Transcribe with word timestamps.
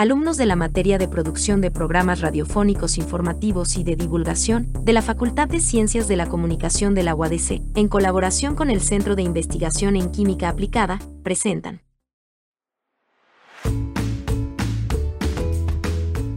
alumnos 0.00 0.38
de 0.38 0.46
la 0.46 0.56
materia 0.56 0.96
de 0.96 1.08
producción 1.08 1.60
de 1.60 1.70
programas 1.70 2.22
radiofónicos 2.22 2.96
informativos 2.96 3.76
y 3.76 3.84
de 3.84 3.96
divulgación 3.96 4.72
de 4.82 4.94
la 4.94 5.02
Facultad 5.02 5.46
de 5.46 5.60
Ciencias 5.60 6.08
de 6.08 6.16
la 6.16 6.26
Comunicación 6.26 6.94
de 6.94 7.02
la 7.02 7.14
UADC, 7.14 7.60
en 7.74 7.88
colaboración 7.88 8.54
con 8.54 8.70
el 8.70 8.80
Centro 8.80 9.14
de 9.14 9.20
Investigación 9.20 9.96
en 9.96 10.10
Química 10.10 10.48
Aplicada, 10.48 11.00
presentan. 11.22 11.82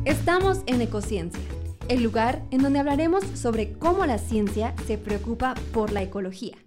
Estamos 0.04 0.60
en 0.66 0.82
Ecociencia, 0.82 1.40
el 1.88 2.04
lugar 2.04 2.44
en 2.52 2.64
donde 2.64 2.80
hablaremos 2.80 3.24
sobre 3.34 3.72
cómo 3.72 4.06
la 4.06 4.18
ciencia 4.18 4.74
se 4.86 4.98
preocupa 4.98 5.54
por 5.72 5.94
la 5.94 6.02
ecología 6.02 6.58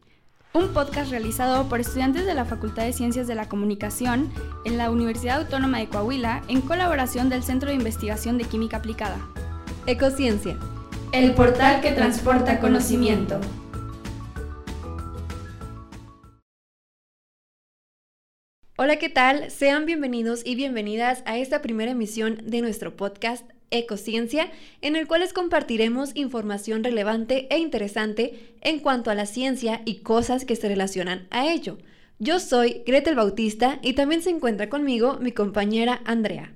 un 0.57 0.69
podcast 0.73 1.11
realizado 1.11 1.69
por 1.69 1.81
estudiantes 1.81 2.25
de 2.25 2.33
la 2.33 2.47
Facultad 2.47 2.85
de 2.85 2.95
Ciencias 2.95 3.27
de 3.27 3.35
la 3.35 3.47
Comunicación 3.47 4.33
en 4.65 4.79
la 4.79 4.91
Universidad 4.91 5.41
Autónoma 5.41 5.79
de 5.79 5.89
Coahuila 5.89 6.43
en 6.49 6.63
colaboración 6.63 7.29
del 7.29 7.43
Centro 7.43 7.69
de 7.69 7.75
Investigación 7.75 8.39
de 8.39 8.45
Química 8.45 8.79
Aplicada. 8.79 9.19
Ecociencia, 9.87 10.59
el 11.13 11.35
portal 11.35 11.83
que 11.83 11.93
transporta 11.93 12.59
conocimiento. 12.59 13.39
Hola, 18.79 18.97
¿qué 18.97 19.11
tal? 19.11 19.51
Sean 19.51 19.85
bienvenidos 19.85 20.41
y 20.43 20.55
bienvenidas 20.55 21.23
a 21.27 21.37
esta 21.37 21.61
primera 21.61 21.91
emisión 21.91 22.41
de 22.45 22.63
nuestro 22.63 22.97
podcast 22.97 23.45
Ecociencia, 23.71 24.51
en 24.81 24.97
el 24.97 25.07
cual 25.07 25.21
les 25.23 25.33
compartiremos 25.33 26.15
información 26.15 26.85
relevante 26.85 27.47
e 27.51 27.59
interesante 27.59 28.55
en 28.61 28.79
cuanto 28.79 29.11
a 29.11 29.15
la 29.15 29.27
ciencia 29.27 29.83
y 29.85 30.01
cosas 30.01 30.45
que 30.45 30.57
se 30.57 30.69
relacionan 30.69 31.27
a 31.31 31.47
ello. 31.51 31.79
Yo 32.19 32.41
soy 32.41 32.83
Gretel 32.87 33.17
Bautista 33.17 33.79
y 33.83 33.93
también 33.93 34.23
se 34.23 34.31
encuentra 34.31 34.69
conmigo 34.69 35.19
mi 35.21 35.33
compañera 35.33 36.01
Andrea. 36.05 36.55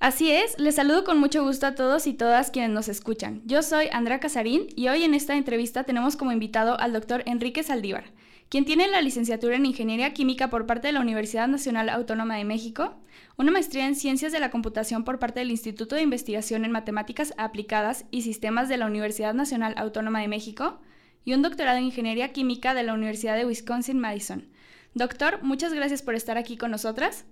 Así 0.00 0.30
es, 0.30 0.58
les 0.58 0.74
saludo 0.74 1.02
con 1.02 1.18
mucho 1.18 1.42
gusto 1.42 1.66
a 1.66 1.74
todos 1.74 2.06
y 2.06 2.12
todas 2.12 2.50
quienes 2.50 2.70
nos 2.70 2.88
escuchan. 2.88 3.40
Yo 3.46 3.62
soy 3.62 3.86
Andrea 3.90 4.20
Casarín 4.20 4.66
y 4.76 4.88
hoy 4.88 5.02
en 5.02 5.14
esta 5.14 5.34
entrevista 5.34 5.84
tenemos 5.84 6.16
como 6.16 6.30
invitado 6.30 6.78
al 6.78 6.92
doctor 6.92 7.22
Enrique 7.24 7.62
Saldívar, 7.62 8.04
quien 8.48 8.64
tiene 8.64 8.88
la 8.88 9.02
licenciatura 9.02 9.56
en 9.56 9.66
Ingeniería 9.66 10.14
Química 10.14 10.50
por 10.50 10.66
parte 10.66 10.88
de 10.88 10.92
la 10.92 11.00
Universidad 11.00 11.48
Nacional 11.48 11.88
Autónoma 11.88 12.36
de 12.36 12.44
México, 12.44 12.96
una 13.36 13.50
maestría 13.50 13.86
en 13.86 13.96
Ciencias 13.96 14.32
de 14.32 14.40
la 14.40 14.50
Computación 14.50 15.04
por 15.04 15.18
parte 15.18 15.40
del 15.40 15.50
Instituto 15.50 15.96
de 15.96 16.02
Investigación 16.02 16.64
en 16.64 16.70
Matemáticas 16.70 17.34
Aplicadas 17.36 18.04
y 18.10 18.22
Sistemas 18.22 18.68
de 18.68 18.76
la 18.76 18.86
Universidad 18.86 19.34
Nacional 19.34 19.74
Autónoma 19.76 20.20
de 20.20 20.28
México 20.28 20.80
y 21.24 21.34
un 21.34 21.42
doctorado 21.42 21.78
en 21.78 21.84
Ingeniería 21.84 22.32
Química 22.32 22.74
de 22.74 22.82
la 22.82 22.94
Universidad 22.94 23.36
de 23.36 23.46
Wisconsin-Madison. 23.46 24.48
Doctor, 24.94 25.42
muchas 25.42 25.72
gracias 25.72 26.02
por 26.02 26.14
estar 26.14 26.38
aquí 26.38 26.56
con 26.56 26.70
nosotras. 26.70 27.24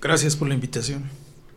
Gracias 0.00 0.36
por 0.36 0.48
la 0.48 0.54
invitación. 0.54 1.04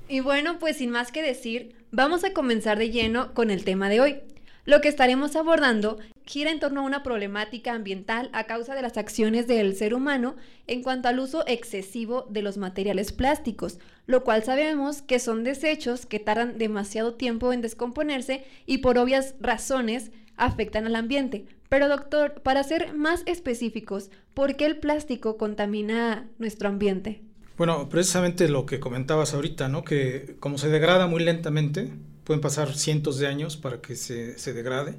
Y 0.07 0.19
bueno, 0.19 0.59
pues 0.59 0.77
sin 0.77 0.89
más 0.89 1.11
que 1.11 1.21
decir, 1.21 1.75
vamos 1.91 2.23
a 2.23 2.31
comenzar 2.31 2.77
de 2.77 2.91
lleno 2.91 3.33
con 3.33 3.49
el 3.49 3.63
tema 3.63 3.89
de 3.89 3.99
hoy. 3.99 4.19
Lo 4.65 4.79
que 4.79 4.87
estaremos 4.87 5.35
abordando 5.35 5.97
gira 6.25 6.51
en 6.51 6.59
torno 6.59 6.81
a 6.81 6.85
una 6.85 7.03
problemática 7.03 7.73
ambiental 7.73 8.29
a 8.33 8.45
causa 8.45 8.75
de 8.75 8.81
las 8.81 8.97
acciones 8.97 9.47
del 9.47 9.75
ser 9.75 9.93
humano 9.93 10.35
en 10.67 10.83
cuanto 10.83 11.07
al 11.07 11.19
uso 11.19 11.43
excesivo 11.47 12.25
de 12.29 12.41
los 12.41 12.57
materiales 12.57 13.11
plásticos, 13.11 13.79
lo 14.05 14.23
cual 14.23 14.43
sabemos 14.43 15.01
que 15.01 15.19
son 15.19 15.43
desechos 15.43 16.05
que 16.05 16.19
tardan 16.19 16.57
demasiado 16.57 17.15
tiempo 17.15 17.53
en 17.53 17.61
descomponerse 17.61 18.45
y 18.65 18.79
por 18.79 18.97
obvias 18.97 19.35
razones 19.39 20.11
afectan 20.37 20.85
al 20.87 20.95
ambiente. 20.95 21.45
Pero 21.69 21.89
doctor, 21.89 22.41
para 22.41 22.63
ser 22.63 22.93
más 22.93 23.23
específicos, 23.25 24.09
¿por 24.33 24.55
qué 24.55 24.65
el 24.65 24.77
plástico 24.77 25.37
contamina 25.37 26.29
nuestro 26.37 26.69
ambiente? 26.69 27.21
Bueno, 27.57 27.89
precisamente 27.89 28.47
lo 28.47 28.65
que 28.65 28.79
comentabas 28.79 29.33
ahorita, 29.33 29.69
¿no? 29.69 29.83
Que 29.83 30.35
como 30.39 30.57
se 30.57 30.69
degrada 30.69 31.07
muy 31.07 31.23
lentamente, 31.23 31.91
pueden 32.23 32.41
pasar 32.41 32.73
cientos 32.75 33.19
de 33.19 33.27
años 33.27 33.57
para 33.57 33.81
que 33.81 33.95
se, 33.95 34.37
se 34.37 34.53
degrade 34.53 34.95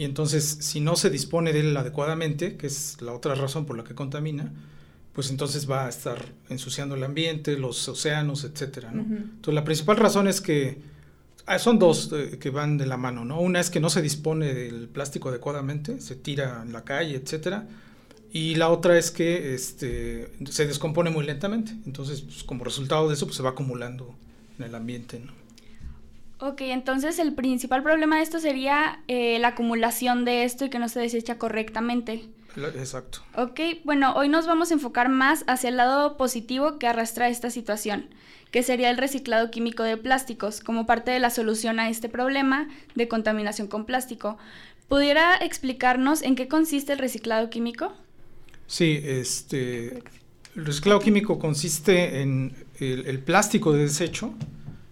y 0.00 0.04
entonces, 0.04 0.56
si 0.60 0.80
no 0.80 0.96
se 0.96 1.10
dispone 1.10 1.52
de 1.52 1.60
él 1.60 1.76
adecuadamente, 1.76 2.56
que 2.56 2.68
es 2.68 3.02
la 3.02 3.12
otra 3.12 3.34
razón 3.34 3.66
por 3.66 3.76
la 3.76 3.84
que 3.84 3.94
contamina, 3.94 4.50
pues 5.12 5.28
entonces 5.28 5.70
va 5.70 5.84
a 5.84 5.90
estar 5.90 6.24
ensuciando 6.48 6.94
el 6.94 7.04
ambiente, 7.04 7.58
los 7.58 7.86
océanos, 7.86 8.44
etcétera, 8.44 8.92
Entonces, 8.94 9.52
la 9.52 9.62
principal 9.62 9.98
razón 9.98 10.26
es 10.26 10.40
que 10.40 10.78
ah, 11.44 11.58
son 11.58 11.78
dos 11.78 12.14
eh, 12.14 12.38
que 12.40 12.48
van 12.48 12.78
de 12.78 12.86
la 12.86 12.96
mano, 12.96 13.26
¿no? 13.26 13.42
Una 13.42 13.60
es 13.60 13.68
que 13.68 13.78
no 13.78 13.90
se 13.90 14.00
dispone 14.00 14.54
del 14.54 14.88
plástico 14.88 15.28
adecuadamente, 15.28 16.00
se 16.00 16.16
tira 16.16 16.62
en 16.64 16.72
la 16.72 16.82
calle, 16.82 17.16
etcétera. 17.16 17.68
Y 18.32 18.54
la 18.54 18.70
otra 18.70 18.96
es 18.96 19.10
que 19.10 19.54
este, 19.54 20.32
se 20.48 20.66
descompone 20.66 21.10
muy 21.10 21.26
lentamente. 21.26 21.72
Entonces, 21.84 22.22
pues, 22.22 22.42
como 22.42 22.64
resultado 22.64 23.06
de 23.06 23.16
eso, 23.16 23.26
pues 23.26 23.36
se 23.36 23.42
va 23.42 23.50
acumulando 23.50 24.14
en 24.58 24.64
el 24.64 24.74
ambiente, 24.74 25.20
¿no? 25.20 25.39
Ok, 26.40 26.62
entonces 26.62 27.18
el 27.18 27.34
principal 27.34 27.82
problema 27.82 28.16
de 28.16 28.22
esto 28.22 28.40
sería 28.40 29.02
eh, 29.08 29.38
la 29.40 29.48
acumulación 29.48 30.24
de 30.24 30.44
esto 30.44 30.64
y 30.64 30.70
que 30.70 30.78
no 30.78 30.88
se 30.88 30.98
desecha 30.98 31.36
correctamente. 31.36 32.24
Exacto. 32.56 33.20
Ok, 33.36 33.60
bueno, 33.84 34.14
hoy 34.14 34.28
nos 34.28 34.46
vamos 34.46 34.70
a 34.70 34.74
enfocar 34.74 35.08
más 35.10 35.44
hacia 35.46 35.68
el 35.68 35.76
lado 35.76 36.16
positivo 36.16 36.78
que 36.78 36.86
arrastra 36.86 37.28
esta 37.28 37.50
situación, 37.50 38.06
que 38.50 38.62
sería 38.62 38.90
el 38.90 38.96
reciclado 38.96 39.50
químico 39.50 39.82
de 39.82 39.98
plásticos, 39.98 40.60
como 40.60 40.86
parte 40.86 41.10
de 41.10 41.20
la 41.20 41.30
solución 41.30 41.78
a 41.78 41.90
este 41.90 42.08
problema 42.08 42.68
de 42.94 43.06
contaminación 43.06 43.68
con 43.68 43.84
plástico. 43.84 44.38
¿Pudiera 44.88 45.36
explicarnos 45.36 46.22
en 46.22 46.36
qué 46.36 46.48
consiste 46.48 46.94
el 46.94 46.98
reciclado 46.98 47.50
químico? 47.50 47.92
Sí, 48.66 48.98
este, 49.04 50.02
el 50.56 50.66
reciclado 50.66 51.00
químico 51.00 51.38
consiste 51.38 52.22
en 52.22 52.56
el 52.80 53.18
plástico 53.20 53.72
de 53.72 53.82
desecho, 53.82 54.32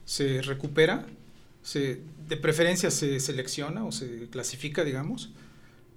se 0.05 0.43
recupera 0.43 1.07
de 1.75 2.37
preferencia 2.37 2.91
se 2.91 3.21
selecciona 3.21 3.85
o 3.85 3.93
se 3.93 4.29
clasifica, 4.31 4.85
digamos, 4.85 5.31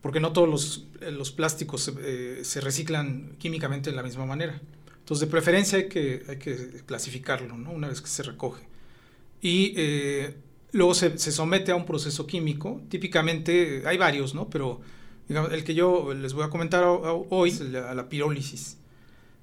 porque 0.02 0.20
no 0.20 0.34
todos 0.34 0.50
los, 0.50 0.88
los 1.12 1.32
plásticos 1.32 1.92
eh, 2.02 2.40
se 2.44 2.62
reciclan 2.62 3.36
químicamente 3.38 3.92
de 3.92 3.96
la 3.96 4.04
misma 4.04 4.26
manera. 4.26 4.60
Entonces, 5.00 5.28
de 5.28 5.32
preferencia 5.32 5.78
hay 5.78 5.88
que, 5.88 6.24
hay 6.28 6.38
que 6.38 6.82
clasificarlo, 6.86 7.58
¿no? 7.58 7.72
Una 7.72 7.88
vez 7.88 8.02
que 8.02 8.08
se 8.08 8.24
recoge. 8.24 8.64
Y 9.42 9.74
eh, 9.76 10.36
luego 10.72 10.94
se, 10.94 11.18
se, 11.18 11.32
somete 11.32 11.72
a 11.72 11.76
un 11.76 11.86
proceso 11.86 12.26
químico. 12.26 12.82
Típicamente, 12.90 13.84
hay 13.86 13.98
varios, 13.98 14.34
¿no? 14.34 14.50
Pero 14.50 14.82
el 15.30 15.64
que 15.64 15.74
yo 15.74 16.14
les 16.14 16.34
voy 16.34 16.44
a 16.44 16.50
comentar 16.50 16.84
hoy 16.86 17.50
es 17.50 17.62
la, 17.62 17.94
la 17.94 18.10
pirólisis. 18.10 18.78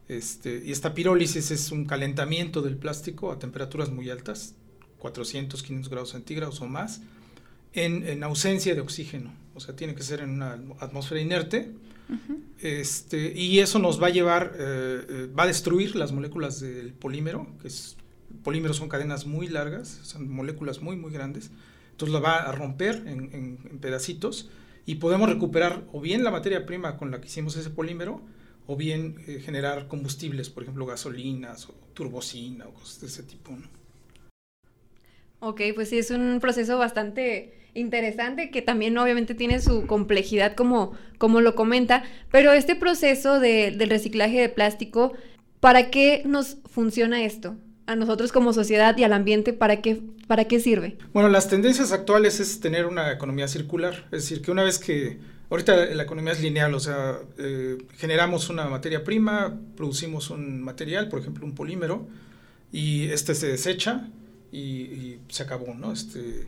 Este, 0.08 0.62
y 0.64 0.72
esta 0.72 0.94
pirólisis 0.94 1.50
es 1.50 1.70
un 1.70 1.84
calentamiento 1.84 2.62
del 2.62 2.76
plástico 2.76 3.30
a 3.30 3.38
temperaturas 3.38 3.90
muy 3.90 4.08
altas, 4.10 4.54
400, 4.98 5.62
500 5.62 5.90
grados 5.90 6.10
centígrados 6.10 6.60
o 6.60 6.66
más, 6.66 7.00
en, 7.72 8.22
ausencia 8.24 8.74
de 8.74 8.80
oxígeno. 8.80 9.32
O 9.54 9.60
sea, 9.60 9.74
tiene 9.76 9.94
que 9.94 10.02
ser 10.02 10.20
en 10.20 10.30
una 10.30 10.58
atmósfera 10.80 11.20
inerte. 11.20 11.72
este, 12.60 13.38
y 13.38 13.58
eso 13.58 13.78
nos 13.78 14.02
va 14.02 14.06
a 14.06 14.10
llevar, 14.10 14.54
eh, 14.58 15.06
eh, 15.08 15.28
va 15.38 15.42
a 15.42 15.46
destruir 15.46 15.94
las 15.94 16.12
moléculas 16.12 16.60
del 16.60 16.92
polímero, 16.94 17.46
que 17.60 17.68
es, 17.68 17.96
polímeros 18.42 18.78
son 18.78 18.88
cadenas 18.88 19.26
muy 19.26 19.46
largas, 19.48 20.00
son 20.02 20.30
moléculas 20.30 20.80
muy, 20.80 20.96
muy 20.96 21.12
grandes. 21.12 21.50
Entonces 21.90 22.12
lo 22.12 22.20
va 22.20 22.36
a 22.36 22.52
romper 22.52 23.02
en, 23.06 23.78
pedacitos 23.80 24.48
y 24.86 24.96
podemos 24.96 25.28
recuperar 25.28 25.84
o 25.92 26.00
bien 26.00 26.24
la 26.24 26.30
materia 26.30 26.64
prima 26.64 26.96
con 26.96 27.10
la 27.10 27.20
que 27.20 27.26
hicimos 27.26 27.56
ese 27.56 27.70
polímero, 27.70 28.22
o 28.66 28.76
bien 28.76 29.16
eh, 29.26 29.40
generar 29.40 29.88
combustibles, 29.88 30.50
por 30.50 30.62
ejemplo, 30.62 30.84
gasolinas 30.84 31.68
o 31.70 31.74
turbocina 31.94 32.66
o 32.66 32.74
cosas 32.74 33.00
de 33.00 33.06
ese 33.06 33.22
tipo. 33.22 33.52
¿no? 33.52 33.77
Ok, 35.40 35.60
pues 35.74 35.90
sí, 35.90 35.98
es 35.98 36.10
un 36.10 36.38
proceso 36.40 36.78
bastante 36.78 37.54
interesante 37.74 38.50
que 38.50 38.62
también 38.62 38.96
obviamente 38.98 39.34
tiene 39.34 39.60
su 39.60 39.86
complejidad 39.86 40.54
como, 40.54 40.92
como 41.18 41.40
lo 41.40 41.54
comenta, 41.54 42.02
pero 42.30 42.52
este 42.52 42.74
proceso 42.74 43.38
de, 43.38 43.70
del 43.70 43.90
reciclaje 43.90 44.40
de 44.40 44.48
plástico, 44.48 45.12
¿para 45.60 45.90
qué 45.90 46.22
nos 46.24 46.56
funciona 46.70 47.24
esto? 47.24 47.56
A 47.86 47.96
nosotros 47.96 48.32
como 48.32 48.52
sociedad 48.52 48.96
y 48.98 49.04
al 49.04 49.12
ambiente, 49.12 49.52
¿para 49.52 49.80
qué, 49.80 50.02
¿para 50.26 50.44
qué 50.44 50.60
sirve? 50.60 50.98
Bueno, 51.12 51.28
las 51.28 51.48
tendencias 51.48 51.92
actuales 51.92 52.40
es 52.40 52.60
tener 52.60 52.86
una 52.86 53.12
economía 53.12 53.48
circular, 53.48 54.06
es 54.06 54.22
decir, 54.22 54.42
que 54.42 54.50
una 54.50 54.64
vez 54.64 54.78
que, 54.78 55.18
ahorita 55.48 55.86
la 55.86 56.02
economía 56.02 56.32
es 56.32 56.42
lineal, 56.42 56.74
o 56.74 56.80
sea, 56.80 57.18
eh, 57.38 57.78
generamos 57.96 58.50
una 58.50 58.66
materia 58.66 59.04
prima, 59.04 59.58
producimos 59.76 60.30
un 60.30 60.60
material, 60.62 61.08
por 61.08 61.20
ejemplo, 61.20 61.46
un 61.46 61.54
polímero, 61.54 62.06
y 62.72 63.08
este 63.08 63.34
se 63.34 63.46
desecha, 63.46 64.08
y, 64.52 65.18
se 65.28 65.42
acabó, 65.42 65.74
¿no? 65.74 65.92
Este, 65.92 66.46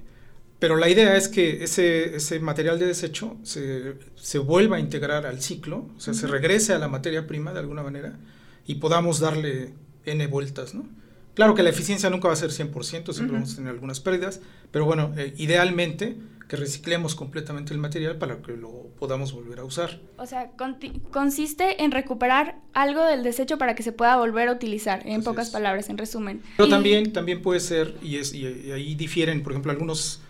pero 0.58 0.76
la 0.76 0.88
idea 0.88 1.17
es 1.17 1.29
que 1.29 1.64
ese, 1.64 2.17
ese 2.17 2.41
material 2.41 2.79
de 2.79 2.87
desecho 2.87 3.37
se, 3.43 3.94
se, 4.17 4.38
vuelva 4.38 4.76
a 4.76 4.81
integrar 4.81 5.26
al 5.26 5.41
ciclo, 5.41 5.88
o 5.97 6.00
sea, 6.00 6.14
se 6.14 6.26
regrese 6.26 6.75
a 6.75 6.79
la 6.79 6.88
materia 6.88 7.26
prima 7.26 7.52
de 7.52 7.61
alguna 7.61 7.82
manera 7.82 8.19
y 8.67 8.76
podamos 8.76 9.20
darle 9.20 9.73
n 10.05 10.26
vueltas, 10.26 10.75
¿no? 10.75 10.87
Claro 11.35 11.55
que 11.55 11.62
la 11.62 11.70
eficiencia 11.70 12.11
nunca 12.11 12.29
va 12.29 12.35
a 12.35 12.37
ser 12.37 12.50
100%, 12.50 13.12
siempre 13.12 13.35
vamos 13.35 13.52
a 13.52 13.56
tener 13.56 13.70
algunas 13.70 14.00
pérdidas, 14.00 14.41
pero 14.70 14.85
bueno, 14.85 15.14
eh, 15.17 15.32
idealmente 15.38 16.17
que 16.50 16.56
reciclemos 16.56 17.14
completamente 17.14 17.73
el 17.73 17.79
material 17.79 18.19
para 18.19 18.43
que 18.43 18.56
lo 18.56 18.88
podamos 18.99 19.32
volver 19.32 19.61
a 19.61 19.64
usar. 19.64 20.00
O 20.19 20.26
sea, 20.26 20.50
consiste 21.12 21.85
en 21.85 21.93
recuperar 21.93 22.56
algo 22.73 23.05
del 23.05 23.23
desecho 23.23 23.56
para 23.56 23.76
que 23.76 23.85
se 23.85 23.93
pueda 23.93 24.17
volver 24.17 24.49
a 24.49 24.52
utilizar, 24.52 25.06
en 25.06 25.23
pocas 25.23 25.50
palabras, 25.50 25.88
en 25.91 25.97
resumen. 25.97 26.43
Pero 26.56 26.69
también, 26.69 27.12
también 27.12 27.41
puede 27.41 27.61
ser, 27.61 27.94
y, 28.02 28.17
es, 28.17 28.35
y, 28.35 28.73
ahí 28.73 28.97
difieren, 28.97 29.44
por 29.44 29.52
ejemplo, 29.52 29.70
algunos 29.70 30.23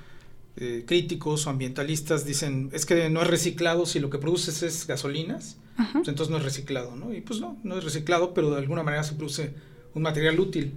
eh, 0.59 0.85
críticos 0.87 1.47
o 1.47 1.51
ambientalistas 1.51 2.27
dicen, 2.27 2.69
es 2.75 2.85
que 2.85 3.09
no 3.09 3.23
es 3.23 3.29
reciclado 3.29 3.87
si 3.87 3.99
lo 3.99 4.11
que 4.11 4.19
produces 4.19 4.63
es 4.63 4.87
gasolinas, 4.87 5.57
pues 5.95 6.07
entonces 6.07 6.29
no 6.29 6.37
es 6.37 6.43
reciclado, 6.43 6.97
¿no? 6.97 7.15
Y 7.15 7.23
pues 7.23 7.41
no, 7.41 7.57
no 7.63 7.79
es 7.79 7.85
reciclado, 7.85 8.35
pero 8.35 8.51
de 8.51 8.59
alguna 8.59 8.83
manera 8.83 9.05
se 9.05 9.15
produce 9.15 9.55
un 9.95 10.03
material 10.03 10.39
útil. 10.39 10.75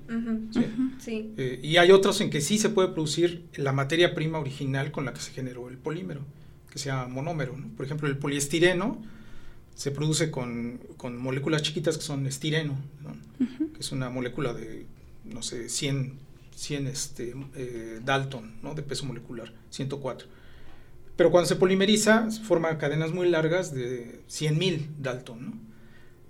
Eh, 1.05 1.59
y 1.61 1.77
hay 1.77 1.91
otros 1.91 2.21
en 2.21 2.29
que 2.29 2.41
sí 2.41 2.57
se 2.57 2.69
puede 2.69 2.89
producir 2.89 3.45
la 3.55 3.71
materia 3.71 4.15
prima 4.15 4.39
original 4.39 4.91
con 4.91 5.05
la 5.05 5.13
que 5.13 5.19
se 5.19 5.31
generó 5.31 5.69
el 5.69 5.77
polímero, 5.77 6.21
que 6.69 6.79
sea 6.79 7.07
monómero. 7.07 7.55
Por 7.75 7.85
ejemplo, 7.85 8.07
el 8.07 8.17
poliestireno 8.17 9.01
se 9.75 9.91
produce 9.91 10.31
con, 10.31 10.79
moléculas 11.17 11.61
chiquitas 11.61 11.97
que 11.97 12.03
son 12.03 12.25
estireno, 12.27 12.77
que 13.73 13.79
es 13.79 13.91
una 13.91 14.09
molécula 14.09 14.53
de, 14.53 14.85
no 15.25 15.41
sé, 15.41 15.69
100, 15.69 16.13
100 16.55 16.87
este, 16.87 17.33
eh, 17.55 17.99
Dalton, 18.03 18.55
¿no? 18.61 18.75
de 18.75 18.83
peso 18.83 19.05
molecular, 19.05 19.51
104. 19.69 20.27
Pero 21.15 21.29
cuando 21.31 21.47
se 21.47 21.55
polimeriza, 21.55 22.29
forma 22.31 22.77
cadenas 22.77 23.11
muy 23.11 23.29
largas 23.29 23.73
de 23.73 24.21
100.000 24.29 24.87
Dalton. 24.99 25.59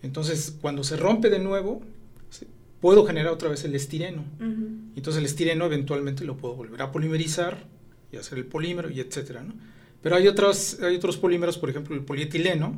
Entonces, 0.01 0.57
cuando 0.59 0.83
se 0.83 0.97
rompe 0.97 1.29
de 1.29 1.39
nuevo, 1.39 1.81
puedo 2.83 3.05
generar 3.05 3.31
otra 3.31 3.47
vez 3.47 3.63
el 3.63 3.73
estireno. 3.75 4.25
Entonces 4.97 5.17
el 5.21 5.25
estireno 5.25 5.65
eventualmente 5.67 6.25
lo 6.25 6.35
puedo 6.35 6.53
volver 6.55 6.81
a 6.81 6.91
polimerizar 6.91 7.65
y 8.11 8.17
hacer 8.17 8.37
el 8.39 8.45
polímero 8.45 8.89
y 8.89 8.99
etcétera, 8.99 9.41
¿no? 9.41 9.53
Pero 10.01 10.17
hay 10.17 10.27
otros, 10.27 10.79
hay 10.81 10.97
otros 10.97 11.15
polímeros, 11.15 11.57
por 11.57 11.69
ejemplo 11.69 11.95
el 11.95 12.03
polietileno, 12.03 12.77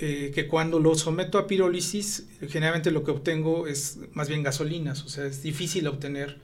eh, 0.00 0.32
que 0.34 0.48
cuando 0.48 0.80
lo 0.80 0.96
someto 0.96 1.38
a 1.38 1.46
pirólisis, 1.46 2.26
generalmente 2.48 2.90
lo 2.90 3.04
que 3.04 3.12
obtengo 3.12 3.68
es 3.68 4.00
más 4.14 4.28
bien 4.28 4.42
gasolinas, 4.42 5.04
o 5.04 5.08
sea, 5.08 5.26
es 5.26 5.44
difícil 5.44 5.86
obtener 5.86 6.38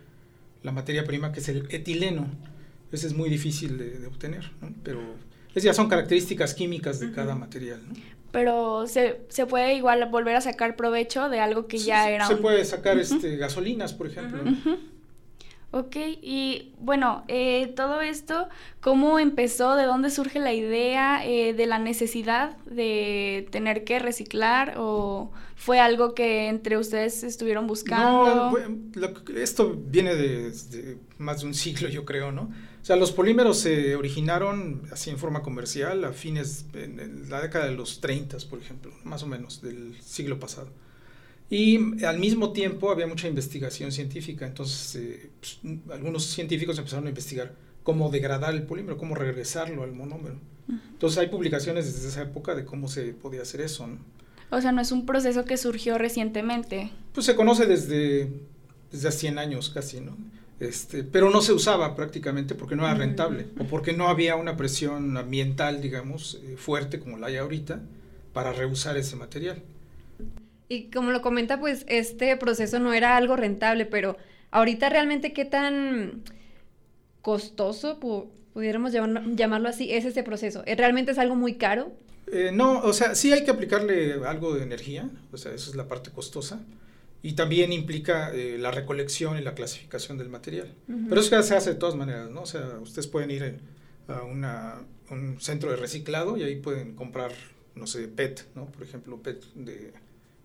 la 0.62 0.70
materia 0.70 1.02
prima 1.02 1.32
que 1.32 1.40
es 1.40 1.48
el 1.48 1.66
etileno. 1.70 2.30
Ese 2.92 3.08
es 3.08 3.14
muy 3.14 3.30
difícil 3.30 3.78
de, 3.78 4.06
obtener, 4.06 4.52
¿no? 4.62 4.72
Pero 4.84 5.00
esas 5.50 5.64
ya 5.64 5.74
son 5.74 5.88
características 5.88 6.54
químicas 6.54 7.00
de 7.00 7.10
cada 7.10 7.34
material, 7.34 7.80
¿no? 7.88 7.94
Pero 8.34 8.88
se, 8.88 9.20
se, 9.28 9.46
puede 9.46 9.74
igual 9.74 10.08
volver 10.10 10.34
a 10.34 10.40
sacar 10.40 10.74
provecho 10.74 11.28
de 11.28 11.38
algo 11.38 11.68
que 11.68 11.78
ya 11.78 12.10
era. 12.10 12.26
Se 12.26 12.34
puede 12.34 12.64
sacar 12.64 12.98
este, 12.98 13.36
gasolinas, 13.36 13.94
por 13.94 14.08
ejemplo. 14.08 14.42
Ok, 15.70 15.94
y 16.20 16.72
bueno, 16.80 17.24
eh, 17.28 17.72
todo 17.76 18.00
esto, 18.00 18.48
¿cómo 18.80 19.20
empezó? 19.20 19.76
¿De 19.76 19.84
dónde 19.84 20.10
surge 20.10 20.40
la 20.40 20.52
idea 20.52 21.24
eh, 21.24 21.54
de 21.54 21.66
la 21.66 21.78
necesidad 21.78 22.56
de 22.66 23.46
tener 23.52 23.84
que 23.84 24.00
reciclar? 24.00 24.74
¿O 24.78 25.30
fue 25.54 25.78
algo 25.78 26.12
que 26.14 26.48
entre 26.48 26.76
ustedes 26.76 27.22
estuvieron 27.22 27.68
buscando? 27.68 28.50
No, 28.50 29.02
esto 29.36 29.76
viene 29.76 30.16
de, 30.16 30.50
de, 30.50 30.98
más 31.18 31.42
de 31.42 31.46
un 31.46 31.54
siglo, 31.54 31.88
yo 31.88 32.04
creo, 32.04 32.32
¿no? 32.32 32.50
O 32.84 32.86
sea, 32.86 32.96
los 32.96 33.12
polímeros 33.12 33.60
se 33.60 33.96
originaron 33.96 34.82
así 34.92 35.08
en 35.08 35.16
forma 35.16 35.40
comercial 35.40 36.04
a 36.04 36.12
fines, 36.12 36.66
en 36.74 37.30
la 37.30 37.40
década 37.40 37.64
de 37.64 37.72
los 37.74 38.02
30, 38.02 38.36
por 38.50 38.58
ejemplo, 38.58 38.92
más 39.04 39.22
o 39.22 39.26
menos, 39.26 39.62
del 39.62 39.96
siglo 40.02 40.38
pasado. 40.38 40.68
Y 41.48 42.04
al 42.04 42.18
mismo 42.18 42.52
tiempo 42.52 42.90
había 42.90 43.06
mucha 43.06 43.26
investigación 43.26 43.90
científica, 43.90 44.46
entonces 44.46 44.96
eh, 44.96 45.30
pues, 45.40 45.60
algunos 45.94 46.26
científicos 46.26 46.76
empezaron 46.76 47.06
a 47.06 47.08
investigar 47.08 47.54
cómo 47.84 48.10
degradar 48.10 48.52
el 48.52 48.64
polímero, 48.64 48.98
cómo 48.98 49.14
regresarlo 49.14 49.82
al 49.82 49.92
monómero. 49.92 50.36
Entonces 50.68 51.16
hay 51.16 51.28
publicaciones 51.28 51.86
desde 51.86 52.08
esa 52.08 52.20
época 52.20 52.54
de 52.54 52.66
cómo 52.66 52.88
se 52.88 53.14
podía 53.14 53.40
hacer 53.40 53.62
eso. 53.62 53.86
¿no? 53.86 53.96
O 54.50 54.60
sea, 54.60 54.72
no 54.72 54.82
es 54.82 54.92
un 54.92 55.06
proceso 55.06 55.46
que 55.46 55.56
surgió 55.56 55.96
recientemente. 55.96 56.90
Pues 57.14 57.24
se 57.24 57.34
conoce 57.34 57.64
desde, 57.64 58.30
desde 58.92 59.08
hace 59.08 59.20
100 59.20 59.38
años 59.38 59.70
casi, 59.70 60.02
¿no? 60.02 60.18
Este, 60.60 61.02
pero 61.02 61.30
no 61.30 61.40
se 61.40 61.52
usaba 61.52 61.96
prácticamente 61.96 62.54
porque 62.54 62.76
no 62.76 62.84
era 62.84 62.94
rentable 62.94 63.46
o 63.58 63.64
porque 63.64 63.92
no 63.92 64.08
había 64.08 64.36
una 64.36 64.56
presión 64.56 65.16
ambiental, 65.16 65.80
digamos, 65.80 66.40
eh, 66.44 66.56
fuerte 66.56 67.00
como 67.00 67.18
la 67.18 67.26
hay 67.26 67.36
ahorita 67.36 67.80
para 68.32 68.52
reusar 68.52 68.96
ese 68.96 69.16
material. 69.16 69.62
Y 70.68 70.90
como 70.90 71.10
lo 71.10 71.22
comenta, 71.22 71.58
pues 71.58 71.84
este 71.88 72.36
proceso 72.36 72.78
no 72.78 72.92
era 72.92 73.16
algo 73.16 73.36
rentable, 73.36 73.84
pero 73.84 74.16
ahorita 74.50 74.88
realmente 74.88 75.32
qué 75.32 75.44
tan 75.44 76.22
costoso, 77.20 77.98
pudiéramos 77.98 78.92
llamarlo, 78.92 79.68
así, 79.68 79.92
es 79.92 80.04
este 80.04 80.22
proceso. 80.22 80.62
¿Eh, 80.66 80.76
¿Realmente 80.76 81.12
es 81.12 81.18
algo 81.18 81.34
muy 81.34 81.54
caro? 81.54 81.92
Eh, 82.32 82.50
no, 82.52 82.80
o 82.80 82.92
sea, 82.92 83.14
sí 83.14 83.32
hay 83.32 83.44
que 83.44 83.50
aplicarle 83.50 84.14
algo 84.26 84.54
de 84.54 84.62
energía, 84.62 85.10
o 85.32 85.36
sea, 85.36 85.52
esa 85.52 85.70
es 85.70 85.76
la 85.76 85.88
parte 85.88 86.10
costosa 86.10 86.60
y 87.24 87.32
también 87.32 87.72
implica 87.72 88.34
eh, 88.34 88.58
la 88.58 88.70
recolección 88.70 89.38
y 89.38 89.40
la 89.40 89.54
clasificación 89.54 90.18
del 90.18 90.28
material. 90.28 90.74
Pero 91.08 91.18
eso 91.18 91.42
se 91.42 91.54
hace 91.54 91.70
de 91.70 91.76
todas 91.76 91.94
maneras, 91.94 92.28
¿no? 92.28 92.42
O 92.42 92.46
sea, 92.46 92.78
ustedes 92.82 93.06
pueden 93.06 93.30
ir 93.30 93.60
a 94.08 94.22
un 95.10 95.40
centro 95.40 95.70
de 95.70 95.76
reciclado 95.76 96.36
y 96.36 96.42
ahí 96.42 96.56
pueden 96.56 96.94
comprar, 96.94 97.32
no 97.76 97.86
sé, 97.86 98.08
PET, 98.08 98.44
¿no? 98.54 98.66
Por 98.66 98.82
ejemplo, 98.82 99.22
PET 99.22 99.42
de, 99.54 99.94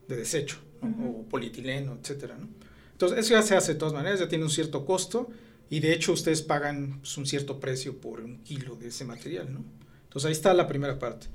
desecho, 0.08 0.60
o 0.81 1.24
polietileno, 1.24 1.98
etcétera, 2.02 2.38
¿no? 2.40 2.48
Entonces, 2.94 3.20
eso 3.20 3.34
ya 3.34 3.42
se 3.42 3.58
hace 3.58 3.74
de 3.74 3.78
todas 3.78 3.94
maneras, 3.94 4.22
ya 4.22 4.30
tiene 4.30 4.46
un 4.46 4.50
cierto 4.50 4.86
costo 4.86 5.30
y 5.70 5.81
de 5.81 5.92
hecho 5.92 6.14
ustedes 6.14 6.42
pagan 6.42 7.00
pues, 7.02 7.18
un 7.18 7.26
cierto 7.26 7.60
precio 7.60 7.98
por 7.98 8.22
un 8.22 8.38
kilo 8.44 8.78
de 8.78 8.88
ese 8.88 9.04
material, 9.04 9.54
¿no? 9.54 9.66
Entonces, 10.04 10.28
ahí 10.28 10.31
está 10.31 10.54
la 10.54 10.70
primera 10.70 10.98
parte. 10.98 11.28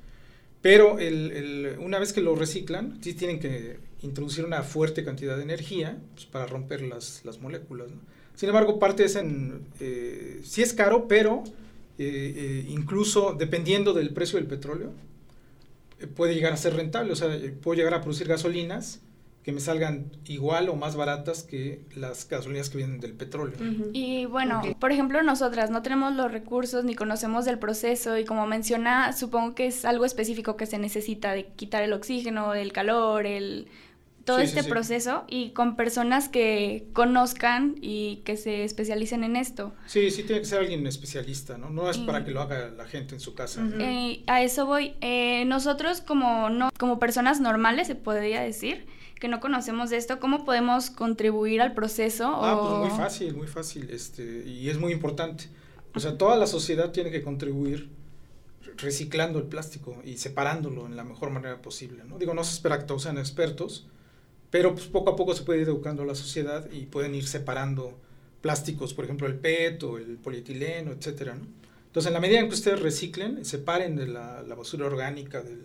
Pero 0.63 0.97
el, 0.97 1.75
una 1.79 1.99
vez 1.99 2.13
que 2.13 2.21
lo 2.21 2.33
reciclan, 2.33 2.97
sí 3.03 3.13
tienen 3.13 3.39
que 3.39 3.77
introducir 4.01 4.45
una 4.45 4.63
fuerte 4.63 5.03
cantidad 5.03 5.35
de 5.37 5.43
energía 5.43 5.97
pues, 6.13 6.25
para 6.25 6.45
romper 6.45 6.81
las, 6.81 7.23
las 7.25 7.39
moléculas. 7.39 7.87
Sin 8.35 8.49
embargo, 8.49 8.79
parte 8.79 9.05
es 9.05 9.15
en, 9.15 9.65
eh, 9.79 10.41
sí 10.43 10.61
es 10.61 10.73
caro, 10.73 11.07
pero 11.07 11.43
eh, 11.97 12.33
eh, 12.35 12.65
incluso 12.69 13.35
dependiendo 13.37 13.93
del 13.93 14.11
precio 14.11 14.37
del 14.37 14.47
petróleo, 14.47 14.91
puede 16.15 16.35
llegar 16.35 16.53
a 16.53 16.57
ser 16.57 16.75
rentable. 16.75 17.13
O 17.13 17.15
sea, 17.15 17.39
puedo 17.61 17.77
llegar 17.77 17.93
a 17.93 18.01
producir 18.01 18.27
gasolinas 18.27 18.99
que 19.45 19.51
me 19.51 19.59
salgan 19.59 20.11
igual 20.25 20.69
o 20.69 20.75
más 20.75 20.95
baratas 20.95 21.43
que 21.43 21.85
las 21.95 22.27
gasolinas 22.27 22.71
que 22.71 22.77
vienen 22.77 22.99
del 22.99 23.13
petróleo. 23.13 23.55
Y 23.93 24.25
bueno, 24.25 24.63
por 24.79 24.91
ejemplo, 24.91 25.21
nosotras 25.21 25.69
no 25.69 25.83
tenemos 25.83 26.15
los 26.15 26.31
recursos 26.31 26.83
ni 26.83 26.95
conocemos 26.95 27.45
del 27.45 27.59
proceso 27.59 28.17
y 28.17 28.25
como 28.25 28.47
menciona, 28.47 29.13
supongo 29.13 29.53
que 29.53 29.67
es 29.67 29.85
algo 29.85 30.03
específico 30.03 30.57
que 30.57 30.65
se 30.65 30.79
necesita 30.79 31.33
de 31.33 31.45
quitar 31.45 31.83
el 31.83 31.93
oxígeno, 31.93 32.55
el 32.55 32.73
calor, 32.73 33.27
el 33.27 33.67
todo 34.25 34.39
este 34.39 34.63
proceso 34.63 35.23
y 35.27 35.51
con 35.51 35.75
personas 35.75 36.29
que 36.29 36.87
conozcan 36.93 37.75
y 37.79 38.17
que 38.25 38.37
se 38.37 38.63
especialicen 38.63 39.23
en 39.23 39.35
esto. 39.35 39.73
Sí, 39.85 40.09
sí 40.11 40.23
tiene 40.23 40.41
que 40.41 40.47
ser 40.47 40.59
alguien 40.59 40.85
especialista, 40.87 41.57
¿no? 41.57 41.69
No 41.69 41.89
es 41.89 41.97
para 41.99 42.25
que 42.25 42.31
lo 42.31 42.41
haga 42.41 42.69
la 42.69 42.85
gente 42.85 43.13
en 43.13 43.21
su 43.21 43.35
casa. 43.35 43.65
Eh, 43.79 44.23
a 44.27 44.41
eso 44.41 44.65
voy. 44.65 44.95
Eh, 45.01 45.45
nosotros 45.45 46.01
como, 46.01 46.49
no, 46.49 46.69
como 46.77 46.99
personas 46.99 47.39
normales, 47.39 47.87
se 47.87 47.95
podría 47.95 48.41
decir, 48.41 48.87
que 49.19 49.27
no 49.27 49.39
conocemos 49.39 49.91
de 49.91 49.97
esto, 49.97 50.19
¿cómo 50.19 50.43
podemos 50.43 50.89
contribuir 50.89 51.61
al 51.61 51.73
proceso? 51.73 52.25
Ah, 52.43 52.59
pues 52.59 52.91
muy 52.91 52.97
fácil, 52.97 53.35
muy 53.35 53.47
fácil, 53.47 53.89
este, 53.91 54.43
y 54.45 54.69
es 54.69 54.77
muy 54.77 54.91
importante. 54.91 55.45
O 55.93 55.99
sea, 55.99 56.17
toda 56.17 56.35
la 56.35 56.47
sociedad 56.47 56.91
tiene 56.91 57.11
que 57.11 57.21
contribuir 57.21 57.89
reciclando 58.77 59.39
el 59.39 59.45
plástico 59.45 60.01
y 60.03 60.17
separándolo 60.17 60.85
en 60.85 60.97
la 60.97 61.03
mejor 61.03 61.29
manera 61.29 61.61
posible, 61.61 62.03
¿no? 62.05 62.17
Digo, 62.17 62.33
no 62.33 62.43
se 62.43 62.53
espera 62.53 62.79
que 62.79 62.85
todos 62.85 63.03
sean 63.03 63.17
expertos, 63.17 63.87
pero 64.55 64.73
pues 64.73 64.85
poco 64.85 65.09
a 65.09 65.17
poco 65.17 65.35
se 65.35 65.43
puede 65.43 65.63
ir 65.63 65.67
educando 65.67 66.03
a 66.03 66.05
la 66.05 66.15
sociedad 66.15 66.71
y 66.71 66.85
pueden 66.85 67.13
ir 67.13 67.27
separando 67.27 67.99
plásticos, 68.39 68.93
por 68.93 69.03
ejemplo, 69.03 69.27
el 69.27 69.35
PET 69.35 69.83
o 69.83 69.97
el 69.97 70.15
polietileno, 70.15 70.93
etcétera, 70.93 71.35
¿no? 71.35 71.45
Entonces, 71.87 72.07
en 72.07 72.13
la 72.13 72.21
medida 72.21 72.39
en 72.39 72.47
que 72.47 72.53
ustedes 72.53 72.79
reciclen, 72.79 73.43
separen 73.43 73.97
de 73.97 74.07
la, 74.07 74.43
basura 74.57 74.85
orgánica 74.85 75.41
del, 75.41 75.61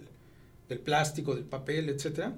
del, 0.69 0.81
plástico, 0.81 1.37
del 1.37 1.45
papel, 1.45 1.89
etcétera, 1.89 2.35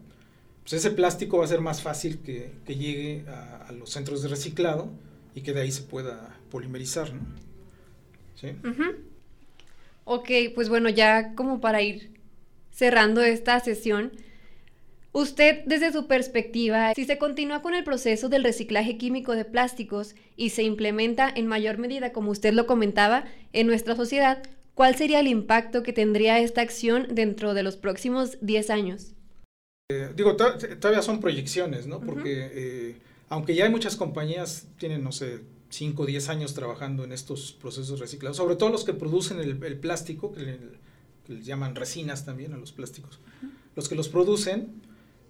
pues 0.60 0.74
ese 0.74 0.90
plástico 0.90 1.38
va 1.38 1.46
a 1.46 1.48
ser 1.48 1.62
más 1.62 1.80
fácil 1.80 2.18
que, 2.18 2.52
llegue 2.66 3.24
a, 3.30 3.72
los 3.72 3.88
centros 3.88 4.20
de 4.20 4.28
reciclado 4.28 4.90
y 5.34 5.40
que 5.40 5.54
de 5.54 5.62
ahí 5.62 5.72
se 5.72 5.84
pueda 5.84 6.38
polimerizar, 6.50 7.14
¿no? 7.14 7.22
¿Sí? 8.38 8.48
Ok, 10.04 10.30
pues 10.54 10.68
bueno, 10.68 10.90
ya 10.90 11.34
como 11.34 11.62
para 11.62 11.80
ir 11.80 12.10
cerrando 12.70 13.22
esta 13.22 13.58
sesión, 13.60 14.12
usted 15.12 15.64
desde 15.66 15.92
su 15.92 16.06
perspectiva, 16.06 16.92
si 16.94 17.04
se 17.04 17.18
continúa 17.18 17.62
con 17.62 17.74
el 17.74 17.84
proceso 17.84 18.28
del 18.28 18.44
reciclaje 18.44 18.96
químico 18.96 19.32
de 19.32 19.44
plásticos 19.44 20.14
y 20.36 20.50
se 20.50 20.62
implementa 20.62 21.32
en 21.34 21.46
mayor 21.46 21.78
medida, 21.78 22.12
como 22.12 22.30
usted 22.30 22.52
lo 22.52 22.66
comentaba, 22.66 23.24
en 23.52 23.66
nuestra 23.66 23.94
sociedad, 23.94 24.42
¿cuál 24.74 24.96
sería 24.96 25.20
el 25.20 25.28
impacto 25.28 25.82
que 25.82 25.92
tendría 25.92 26.38
esta 26.38 26.60
acción 26.60 27.08
dentro 27.10 27.54
de 27.54 27.62
los 27.62 27.76
próximos 27.76 28.38
10 28.40 28.70
años? 28.70 29.12
Eh, 29.90 30.10
digo, 30.16 30.36
todavía 30.36 31.02
son 31.02 31.20
proyecciones, 31.20 31.86
¿no? 31.86 32.00
Porque 32.00 32.50
eh, 32.52 32.96
aunque 33.28 33.54
ya 33.54 33.64
hay 33.64 33.70
muchas 33.70 33.96
compañías, 33.96 34.66
tienen, 34.78 35.02
no 35.02 35.10
sé, 35.10 35.40
5 35.70 36.02
o 36.02 36.06
10 36.06 36.28
años 36.28 36.54
trabajando 36.54 37.02
en 37.04 37.12
estos 37.12 37.52
procesos 37.52 37.98
reciclados, 37.98 38.36
sobre 38.36 38.56
todo 38.56 38.68
los 38.68 38.84
que 38.84 38.92
producen 38.92 39.40
el, 39.40 39.56
plástico, 39.78 40.32
que, 40.32 40.40
le, 41.28 41.42
llaman 41.42 41.74
resinas 41.74 42.26
también 42.26 42.52
a 42.52 42.58
los 42.58 42.72
plásticos. 42.72 43.20
Los 43.74 43.88
que 43.88 43.94
los 43.94 44.10
producen 44.10 44.82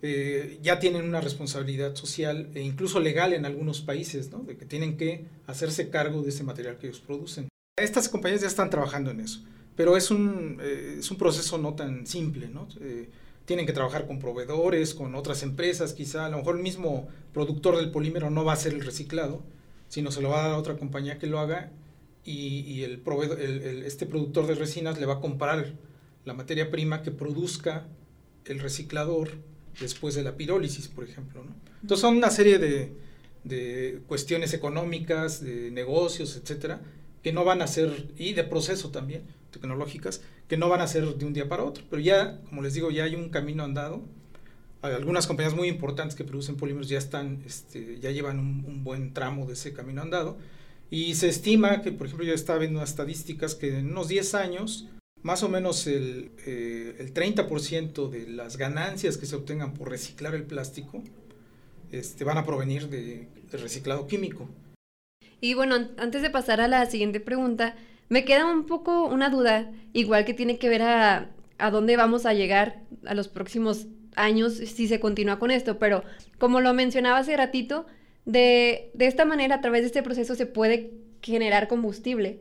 eh, 0.05 0.59
ya 0.63 0.81
tienen 0.81 1.05
una 1.05 1.21
responsabilidad 1.21 1.95
social 1.95 2.51
e 2.55 2.61
incluso 2.61 2.99
legal 2.99 3.33
en 3.33 3.47
algunos 3.47 3.83
países, 3.83 4.33
¿no? 4.33 4.41
de 4.41 4.57
que 4.57 4.67
tienen 4.67 4.97
que 4.97 5.27
hacerse 5.47 5.91
cargo 5.91 6.23
de 6.23 6.31
ese 6.31 6.43
material 6.43 6.77
que 6.77 6.89
ellos 6.89 6.99
producen. 6.99 7.49
Estas 7.79 8.09
compañías 8.09 8.41
ya 8.41 8.49
están 8.49 8.69
trabajando 8.69 9.13
en 9.13 9.21
eso, 9.21 9.45
pero 9.77 9.97
es 9.97 10.11
un, 10.11 10.59
eh, 10.61 10.97
es 10.99 11.11
un 11.13 11.19
proceso 11.19 11.57
no 11.57 11.75
tan 11.75 12.05
simple. 12.09 12.49
¿no? 12.49 12.67
Eh, 12.81 13.11
tienen 13.45 13.65
que 13.65 13.73
trabajar 13.73 14.09
con 14.09 14.19
proveedores, 14.19 14.93
con 14.93 15.15
otras 15.15 15.45
empresas, 15.45 15.93
quizá 15.93 16.27
a 16.27 16.31
lo 16.31 16.39
mejor 16.39 16.57
el 16.57 16.63
mismo 16.63 17.07
productor 17.33 17.77
del 17.77 17.93
polímero 17.93 18.29
no 18.29 18.45
va 18.45 18.53
a 18.53 18.55
hacer 18.57 18.73
el 18.73 18.85
reciclado, 18.85 19.45
sino 19.89 20.11
se 20.11 20.21
lo 20.21 20.31
va 20.31 20.41
a 20.41 20.49
dar 20.49 20.55
a 20.55 20.59
otra 20.59 20.77
compañía 20.77 21.21
que 21.21 21.29
lo 21.29 21.39
haga 21.39 21.71
y, 22.25 22.83
el 22.83 22.99
proveedor, 22.99 23.41
este 23.41 24.07
productor 24.07 24.49
de 24.49 24.55
resinas 24.55 24.99
le 24.99 25.07
va 25.07 25.15
a 25.15 25.21
comprar 25.21 25.75
la 26.25 26.35
materia 26.35 26.71
prima 26.71 27.03
que 27.03 27.11
produzca 27.11 27.87
el 28.47 28.59
reciclador 28.59 29.31
después 29.81 30.15
de 30.15 30.23
la 30.23 30.37
pirólisis, 30.37 30.89
por 30.89 31.05
ejemplo. 31.05 31.45
Entonces 31.81 32.01
son 32.01 32.17
una 32.17 32.31
serie 32.31 32.59
de, 32.59 34.01
cuestiones 34.07 34.55
económicas, 34.55 35.43
de 35.43 35.71
negocios, 35.71 36.37
etcétera, 36.37 36.81
que 37.23 37.33
no 37.33 37.45
van 37.45 37.63
a 37.63 37.67
ser, 37.67 38.09
y 38.17 38.33
de 38.35 38.45
proceso 38.45 38.91
también, 38.91 39.23
tecnológicas, 39.51 40.23
que 40.49 40.57
no 40.57 40.69
van 40.69 40.81
a 40.81 40.87
ser 40.87 41.07
de 41.07 41.25
un 41.25 41.33
día 41.33 41.49
para 41.49 41.65
otro. 41.65 41.85
Pero 41.91 42.01
ya, 42.01 42.41
como 42.49 42.63
les 42.63 42.75
digo, 42.75 42.91
ya 42.91 43.05
hay 43.05 43.15
un 43.15 43.31
camino 43.31 43.65
andado 43.65 44.03
algunas 44.83 45.27
compañías 45.27 45.55
muy 45.55 45.69
importantes 45.69 46.17
que 46.17 46.25
producen 46.25 46.57
polímeros 46.57 46.89
ya 46.89 46.99
están, 46.99 47.43
este, 47.47 48.01
ya 48.01 48.11
llevan 48.11 48.39
un, 48.39 48.83
buen 48.85 49.15
tramo 49.15 49.47
de 49.47 49.53
ese 49.53 49.73
camino 49.73 50.03
andado. 50.03 50.39
Y 50.91 51.15
se 51.15 51.29
estima 51.29 51.83
que, 51.83 51.93
por 51.93 52.07
ejemplo, 52.07 52.27
yo 52.27 52.35
estaba 52.35 52.59
viendo 52.59 52.81
unas 52.81 52.91
estadísticas 52.91 53.55
que 53.55 53.79
en 53.79 53.91
unos 53.91 54.09
10 54.09 54.35
años, 54.35 54.89
más 55.23 55.43
o 55.43 55.49
menos 55.49 55.87
el, 55.87 56.33
eh, 56.47 56.97
el 56.99 57.15
30% 57.15 58.11
de 58.11 58.27
las 58.27 58.57
ganancias 58.57 59.17
que 59.17 59.27
se 59.27 59.37
obtengan 59.37 59.75
por 59.75 59.91
reciclar 59.91 60.35
el 60.35 60.45
plástico 60.45 61.03
este, 61.93 62.25
van 62.25 62.39
a 62.39 62.45
provenir 62.45 62.89
de, 62.89 63.29
reciclado 63.53 64.07
químico. 64.07 64.49
Y 65.41 65.55
bueno, 65.55 65.77
antes 65.99 66.23
de 66.23 66.31
pasar 66.31 66.61
a 66.61 66.69
la 66.69 66.87
siguiente 66.87 67.21
pregunta, 67.21 67.77
me 68.09 68.25
queda 68.25 68.47
un 68.47 68.65
poco 68.65 69.07
una 69.07 69.29
duda, 69.29 69.71
igual 69.93 70.25
que 70.25 70.35
tiene 70.35 70.59
que 70.59 70.69
ver 70.69 70.83
a, 70.83 71.31
a 71.59 71.71
dónde 71.71 71.97
vamos 71.97 72.27
a 72.27 72.33
llegar 72.33 72.83
a 73.05 73.15
los 73.15 73.29
próximos 73.29 73.87
años 74.17 74.55
si 74.55 74.89
se 74.89 75.01
continúa 75.01 75.39
con 75.39 75.51
esto, 75.51 75.79
pero 75.79 76.03
como 76.39 76.61
lo 76.61 76.73
mencionaba 76.75 77.19
hace 77.19 77.37
ratito, 77.37 77.87
de, 78.25 78.91
de 78.95 79.07
esta 79.07 79.25
manera, 79.25 79.57
a 79.57 79.61
través 79.61 79.83
de 79.83 79.87
este 79.89 80.03
proceso, 80.03 80.35
se 80.35 80.47
puede 80.47 80.93
generar 81.23 81.69
combustible. 81.69 82.41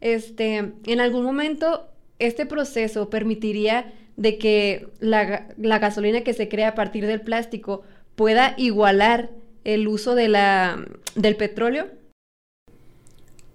Este, 0.00 0.72
en 0.84 1.00
algún 1.00 1.24
momento, 1.24 1.88
este 2.18 2.46
proceso 2.46 3.10
permitiría 3.10 3.92
de 4.16 4.38
que 4.38 4.88
la, 5.00 5.48
la, 5.56 5.78
gasolina 5.78 6.22
que 6.22 6.34
se 6.34 6.48
crea 6.48 6.68
a 6.68 6.74
partir 6.74 7.06
del 7.06 7.20
plástico 7.20 7.82
pueda 8.14 8.54
igualar 8.56 9.30
el 9.64 9.88
uso 9.88 10.14
de 10.14 10.28
la, 10.28 10.84
del 11.16 11.36
petróleo. 11.36 11.88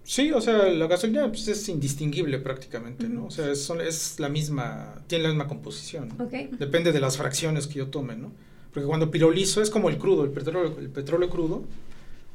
Sí, 0.04 0.32
o 0.32 0.42
sea, 0.42 0.63
la 0.70 0.88
gasolina 0.88 1.28
pues, 1.28 1.48
es 1.48 1.70
indistinguible 1.70 2.39
prácticamente, 2.39 3.08
¿no? 3.08 3.28
O 3.28 3.32
sea, 3.32 3.51
es, 3.51 3.70
es, 3.70 4.20
la 4.20 4.28
misma, 4.28 5.04
tiene 5.06 5.25
la 5.25 5.30
misma 5.30 5.48
composición. 5.48 6.10
Depende 6.58 6.92
de 6.92 7.00
las 7.00 7.16
fracciones 7.16 7.68
que 7.68 7.75
yo 7.75 7.88
tome, 7.89 8.16
¿no? 8.16 8.32
Porque 8.74 8.88
cuando 8.88 9.12
pirolizo 9.12 9.62
es 9.62 9.70
como 9.70 9.88
el 9.88 9.98
crudo, 9.98 10.24
el 10.24 10.32
petróleo, 10.32 10.75
el 10.80 10.89
petróleo 10.89 11.30
crudo, 11.30 11.63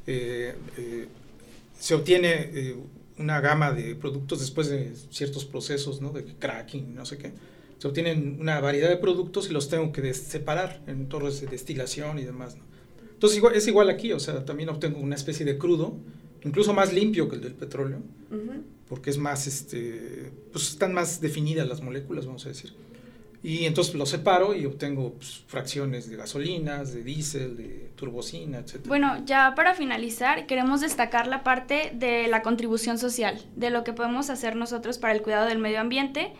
eh, 0.07 0.55
eh, 0.77 1.07
se 1.77 1.95
obtiene 1.95 2.49
eh, 2.53 2.75
una 3.17 3.39
gama 3.41 3.71
de 3.71 3.95
productos 3.95 4.39
después 4.39 4.69
de 4.69 4.93
ciertos 5.09 5.45
procesos, 5.45 6.01
¿no? 6.01 6.11
De 6.11 6.25
cracking, 6.25 6.95
no 6.95 7.05
sé 7.05 7.17
qué. 7.17 7.33
Se 7.77 7.87
obtienen 7.87 8.37
una 8.39 8.59
variedad 8.59 8.89
de 8.89 8.97
productos 8.97 9.49
y 9.49 9.53
los 9.53 9.69
tengo 9.69 9.91
que 9.91 10.13
separar 10.13 10.81
en 10.87 11.07
torres 11.07 11.41
de 11.41 11.47
destilación 11.47 12.19
y 12.19 12.23
demás, 12.23 12.55
¿no? 12.55 12.63
Entonces 13.13 13.41
es 13.53 13.67
igual 13.67 13.89
aquí, 13.89 14.11
o 14.11 14.19
sea, 14.19 14.43
también 14.43 14.69
obtengo 14.69 14.99
una 14.99 15.15
especie 15.15 15.45
de 15.45 15.57
crudo 15.57 15.97
incluso 16.45 16.73
más 16.73 16.93
limpio 16.93 17.27
que 17.27 17.35
el 17.35 17.41
del 17.41 17.53
petróleo, 17.53 17.99
porque 18.87 19.09
es 19.09 19.17
más, 19.17 19.47
este, 19.47 20.31
pues 20.51 20.69
están 20.69 20.93
más 20.93 21.19
definidas 21.19 21.67
las 21.67 21.81
moléculas, 21.81 22.25
vamos 22.27 22.45
a 22.45 22.49
decir. 22.49 22.71
Y 23.45 23.65
entonces 23.67 23.93
lo 23.93 24.07
separo 24.07 24.55
y 24.55 24.65
obtengo 24.65 25.13
pues, 25.13 25.43
fracciones 25.45 26.09
de 26.09 26.17
gasolinas, 26.17 26.95
de 26.95 27.03
diésel, 27.03 27.55
de 27.55 27.91
turbocina, 27.95 28.57
etc. 28.57 28.79
Bueno, 28.87 29.23
ya 29.23 29.53
para 29.55 29.75
finalizar, 29.75 30.47
queremos 30.47 30.81
destacar 30.81 31.27
la 31.27 31.43
parte 31.43 31.91
de 31.93 32.27
la 32.27 32.41
contribución 32.41 32.97
social, 32.97 33.39
de 33.55 33.69
lo 33.69 33.83
que 33.83 33.93
podemos 33.93 34.31
hacer 34.31 34.55
nosotros 34.55 34.97
para 34.97 35.13
el 35.13 35.21
cuidado 35.21 35.45
del 35.45 35.59
medio 35.59 35.79
ambiente. 35.79 36.33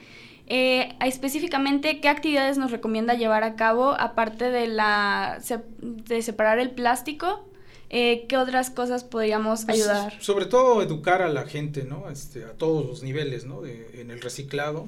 Eh, 0.47 0.95
específicamente, 0.99 2.01
¿qué 2.01 2.09
actividades 2.09 2.57
nos 2.57 2.71
recomienda 2.71 3.13
llevar 3.13 3.43
a 3.43 3.55
cabo 3.55 3.91
aparte 3.99 4.49
de, 4.49 4.65
la, 4.65 5.39
de 5.79 6.21
separar 6.23 6.57
el 6.57 6.71
plástico 6.71 7.47
eh, 7.91 8.25
¿qué 8.27 8.35
otras 8.37 8.71
cosas 8.71 9.03
podríamos 9.03 9.65
pues, 9.65 9.77
ayudar? 9.77 10.19
Sobre 10.19 10.47
todo 10.47 10.81
educar 10.81 11.21
a 11.21 11.29
la 11.29 11.45
gente, 11.45 11.83
¿no? 11.83 12.09
Este, 12.09 12.43
a 12.43 12.53
todos 12.53 12.83
los 12.83 13.03
niveles, 13.03 13.45
¿no? 13.45 13.63
en 13.63 14.09
el 14.09 14.21
reciclado, 14.21 14.87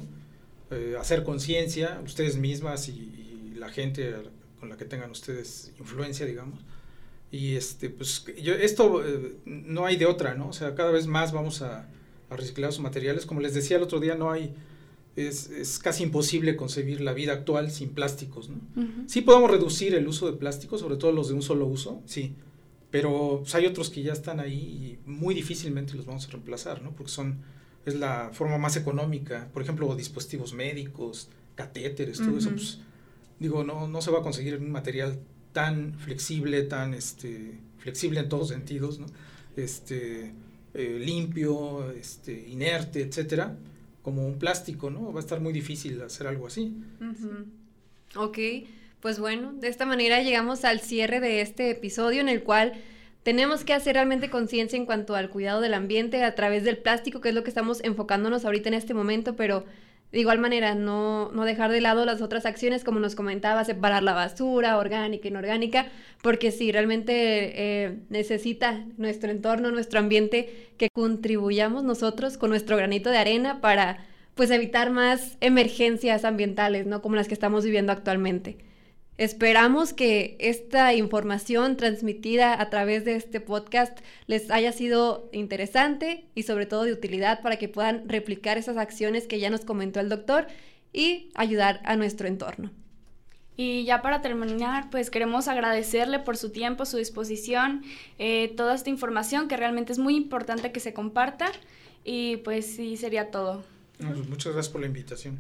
eh, 0.72 0.96
hacer 1.00 1.24
conciencia, 1.24 2.02
ustedes 2.04 2.38
mismas 2.38 2.90
y, 2.90 3.14
la 3.58 3.70
gente 3.70 4.14
con 4.60 4.70
la 4.70 4.78
que 4.78 4.86
tengan 4.86 5.10
ustedes 5.10 5.74
influencia, 5.80 6.28
digamos. 6.28 6.60
Y 7.32 7.56
este, 7.56 7.90
pues, 7.90 8.24
yo, 8.40 8.54
esto 8.54 9.04
eh, 9.04 9.36
no 9.46 9.88
hay 9.88 9.98
de 9.98 10.06
otra, 10.06 10.36
¿no? 10.36 10.50
O 10.50 10.54
sea, 10.54 10.76
cada 10.76 10.92
vez 10.92 11.08
más 11.08 11.32
vamos 11.32 11.62
a, 11.64 11.90
reciclar 12.30 12.72
sus 12.72 12.82
materiales. 12.82 13.26
Como 13.26 13.40
les 13.40 13.54
decía 13.54 13.78
el 13.78 13.84
otro 13.84 14.00
día, 14.00 14.14
no 14.14 14.30
hay, 14.30 14.54
es, 15.16 15.50
es, 15.50 15.80
casi 15.80 16.04
imposible 16.04 16.56
concebir 16.56 17.02
la 17.02 17.14
vida 17.14 17.34
actual 17.34 17.72
sin 17.72 17.90
plásticos, 17.90 18.50
¿no? 18.50 18.60
Sí 19.08 19.22
podemos 19.22 19.50
reducir 19.50 19.96
el 19.96 20.08
uso 20.08 20.30
de 20.30 20.38
plásticos, 20.38 20.82
sobre 20.82 20.98
todo 20.98 21.14
los 21.14 21.30
de 21.30 21.34
un 21.34 21.42
solo 21.42 21.66
uso, 21.66 22.02
sí, 22.06 22.36
pero 22.92 23.40
pues, 23.42 23.54
hay 23.56 23.66
otros 23.66 23.90
que 23.90 24.02
ya 24.02 24.14
están 24.14 24.40
ahí 24.40 24.98
y 25.06 25.10
muy 25.10 25.36
difícilmente 25.36 25.96
los 25.96 26.06
vamos 26.06 26.28
a 26.28 26.32
reemplazar, 26.32 26.82
¿no? 26.82 26.92
Porque 26.92 27.12
son, 27.12 27.38
es 27.90 27.96
la 27.96 28.30
forma 28.34 28.58
más 28.58 28.76
económica. 28.76 29.48
Por 29.54 29.62
ejemplo, 29.62 29.96
dispositivos 29.96 30.54
médicos, 30.54 31.30
catéteres, 31.56 32.18
todo 32.18 32.38
eso, 32.38 32.52
pues, 32.52 32.80
digo, 33.40 33.64
no, 33.64 33.88
no 33.88 34.02
se 34.02 34.12
va 34.12 34.20
a 34.20 34.22
conseguir 34.22 34.58
un 34.58 34.72
material 34.72 35.20
tan 35.54 35.94
flexible, 35.94 36.64
tan 36.64 36.94
este, 36.94 37.58
flexible 37.80 38.20
en 38.20 38.30
todos 38.30 38.50
sentidos, 38.50 39.00
¿no? 39.00 39.08
Este, 39.56 40.34
eh, 40.74 41.00
limpio, 41.00 41.92
este, 41.92 42.48
inerte, 42.48 43.02
etcétera, 43.02 43.58
como 44.04 44.26
un 44.28 44.38
plástico, 44.38 44.90
¿no? 44.90 45.12
Va 45.12 45.20
a 45.20 45.24
estar 45.24 45.40
muy 45.40 45.54
difícil 45.54 46.02
hacer 46.02 46.28
algo 46.28 46.48
así. 46.48 46.76
Ok. 48.16 48.38
Pues 49.00 49.20
bueno, 49.20 49.54
de 49.54 49.68
esta 49.68 49.86
manera 49.86 50.22
llegamos 50.22 50.66
al 50.66 50.82
cierre 50.82 51.20
de 51.20 51.42
este 51.42 51.70
episodio 51.70 52.22
en 52.22 52.30
el 52.30 52.44
cual 52.44 52.74
tenemos 53.28 53.66
que 53.66 53.74
hacer 53.74 53.96
realmente 53.96 54.30
conciencia 54.30 54.78
en 54.78 54.86
cuanto 54.86 55.14
al 55.14 55.30
cuidado 55.30 55.60
del 55.60 55.74
ambiente 55.74 56.24
a 56.24 56.34
través 56.34 56.64
del 56.64 56.78
plástico, 56.78 57.20
que 57.20 57.28
es 57.28 57.36
lo 57.36 57.44
que 57.44 57.50
estamos 57.50 57.84
enfocándonos 57.84 58.46
ahorita 58.46 58.70
en 58.70 58.74
este 58.74 58.94
momento, 58.94 59.36
pero 59.36 59.66
de 60.14 60.20
igual 60.22 60.40
manera 60.40 60.76
no, 60.76 61.30
no 61.34 61.44
dejar 61.44 61.70
de 61.74 61.82
lado 61.82 62.06
las 62.06 62.22
otras 62.22 62.46
acciones, 62.46 62.86
como 62.86 63.02
nos 63.02 63.16
comentaba, 63.16 63.66
separar 63.66 64.02
la 64.02 64.14
basura 64.14 64.78
orgánica 64.78 65.28
inorgánica, 65.28 65.88
porque 66.22 66.52
si 66.52 66.72
realmente 66.72 67.12
eh, 67.84 67.98
necesita 68.08 68.86
nuestro 68.96 69.30
entorno, 69.30 69.72
nuestro 69.72 70.00
ambiente, 70.00 70.70
que 70.78 70.90
contribuyamos 70.90 71.84
nosotros 71.84 72.38
con 72.38 72.50
nuestro 72.50 72.78
granito 72.78 73.10
de 73.10 73.18
arena 73.18 73.60
para 73.60 74.06
pues 74.36 74.52
evitar 74.52 74.90
más 74.90 75.36
emergencias 75.42 76.24
ambientales, 76.24 76.86
¿no? 76.86 77.02
Como 77.02 77.18
las 77.18 77.28
que 77.28 77.34
estamos 77.34 77.66
viviendo 77.66 77.92
actualmente. 77.92 78.67
Esperamos 79.18 79.94
que 79.94 80.38
esta 80.40 80.94
información 80.94 81.76
transmitida 81.76 82.62
a 82.62 82.70
través 82.70 83.04
de 83.04 83.16
este 83.16 83.42
podcast 83.42 83.98
les 84.28 84.52
haya 84.52 84.72
sido 84.72 85.28
interesante 85.32 86.26
y 86.36 86.44
sobre 86.44 86.68
todo 86.68 86.84
de 86.84 86.94
utilidad 86.94 87.42
para 87.42 87.58
que 87.58 87.68
puedan 87.68 88.08
replicar 88.08 88.60
esas 88.60 88.78
acciones 88.78 89.26
que 89.26 89.40
ya 89.40 89.50
nos 89.50 89.66
comentó 89.66 90.00
el 90.00 90.10
doctor 90.10 90.46
y 90.94 91.32
ayudar 91.34 91.82
a 91.84 91.96
nuestro 91.96 92.28
entorno. 92.28 92.70
Y 93.56 93.86
ya 93.86 94.04
para 94.04 94.22
terminar, 94.22 94.92
pues 94.92 95.10
queremos 95.10 95.48
agradecerle 95.48 96.20
por 96.20 96.38
su 96.38 96.52
tiempo, 96.52 96.86
su 96.86 96.98
disposición, 96.98 97.84
eh, 98.20 98.54
toda 98.56 98.76
esta 98.76 98.92
información 98.92 99.48
que 99.48 99.58
realmente 99.58 99.94
es 99.94 99.98
muy 99.98 100.16
importante 100.16 100.72
que 100.72 100.80
se 100.80 100.94
comparta. 100.94 101.52
Y 102.04 102.38
pues 102.38 102.68
sí, 102.68 102.98
sería 102.98 103.32
todo. 103.32 103.64
Pues 103.98 104.30
muchas 104.30 104.54
gracias 104.54 104.72
por 104.72 104.82
la 104.82 104.88
invitación. 104.88 105.40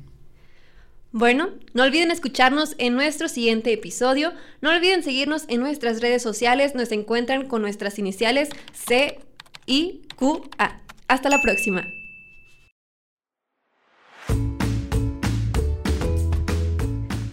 Bueno, 1.19 1.49
no 1.73 1.81
olviden 1.81 2.11
escucharnos 2.11 2.75
en 2.77 2.93
nuestro 2.93 3.27
siguiente 3.27 3.73
episodio. 3.73 4.33
No 4.61 4.69
olviden 4.69 5.01
seguirnos 5.01 5.45
en 5.47 5.61
nuestras 5.61 5.99
redes 5.99 6.21
sociales. 6.21 6.75
Nos 6.75 6.91
encuentran 6.91 7.47
con 7.47 7.63
nuestras 7.63 7.97
iniciales 7.97 8.49
C, 8.71 9.17
I, 9.65 10.03
Q, 10.15 10.47
A. 10.59 10.79
Hasta 11.07 11.29
la 11.29 11.41
próxima. 11.41 11.87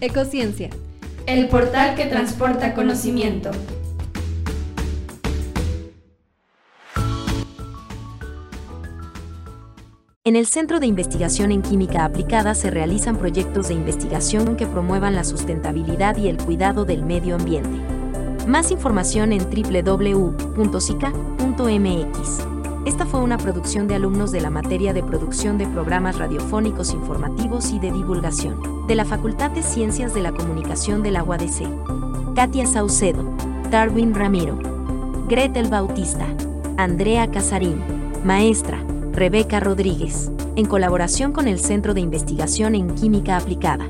Ecociencia. 0.01 0.71
El 1.27 1.49
portal 1.49 1.95
que 1.95 2.07
transporta 2.07 2.73
conocimiento. 2.73 3.51
En 10.27 10.37
el 10.37 10.47
Centro 10.47 10.81
de 10.81 10.87
Investigación 10.87 11.53
en 11.53 11.61
Química 11.61 12.07
Aplicada 12.07 12.55
se 12.55 12.71
realizan 12.71 13.19
proyectos 13.19 13.69
de 13.69 13.75
investigación 13.75 14.57
que 14.57 14.67
promuevan 14.67 15.15
la 15.15 15.23
sustentabilidad 15.23 16.17
y 16.17 16.29
el 16.29 16.39
cuidado 16.39 16.87
del 16.87 17.05
medio 17.05 17.35
ambiente. 17.35 17.79
Más 18.47 18.71
información 18.71 19.35
en 19.35 19.43
www.sica.mx. 19.43 20.47
Esta 22.87 23.05
fue 23.05 23.21
una 23.21 23.37
producción 23.37 23.87
de 23.87 23.97
alumnos 23.97 24.33
de 24.33 24.41
la 24.41 24.49
materia 24.49 24.95
de 24.95 25.03
producción 25.03 25.59
de 25.59 25.67
programas 25.67 26.17
radiofónicos 26.17 26.95
informativos 26.95 27.71
y 27.73 27.79
de 27.79 27.93
divulgación, 27.93 28.87
de 28.87 28.95
la 28.95 29.05
Facultad 29.05 29.51
de 29.51 29.63
Ciencias 29.63 30.15
de 30.15 30.23
la 30.23 30.33
Comunicación 30.33 31.03
de 31.03 31.11
la 31.11 31.23
UADC. 31.23 32.35
Katia 32.35 32.65
Saucedo, 32.65 33.31
Darwin 33.71 34.15
Ramiro, 34.15 34.59
Gretel 35.29 35.69
Bautista, 35.69 36.27
Andrea 36.79 37.31
Casarín, 37.31 37.83
maestra, 38.25 38.83
Rebeca 39.15 39.61
Rodríguez, 39.61 40.33
en 40.57 40.67
colaboración 40.67 41.33
con 41.33 41.47
el 41.47 41.61
Centro 41.61 41.95
de 41.95 42.01
Investigación 42.01 42.75
en 42.75 42.97
Química 42.97 43.37
Aplicada. 43.37 43.89